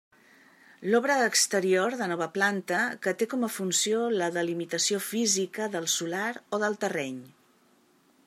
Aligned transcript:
L'obra 0.91 1.17
exterior 1.25 1.97
de 1.99 2.05
nova 2.11 2.27
planta, 2.37 2.79
que 3.03 3.13
té 3.19 3.27
com 3.35 3.45
a 3.47 3.51
funció 3.57 4.01
la 4.21 4.31
delimitació 4.39 5.01
física 5.11 5.67
del 5.77 5.89
solar 5.97 6.27
o 6.57 6.61
del 6.67 6.81
terreny. 6.87 7.21